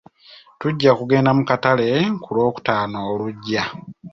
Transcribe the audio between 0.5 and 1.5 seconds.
Tujja kugenda mu